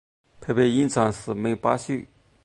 [0.39, 1.93] 配备隐藏式门把手